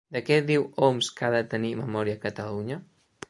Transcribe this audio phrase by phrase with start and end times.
[0.15, 2.79] De què diu Homs que ha de tenir memòria Catalunya?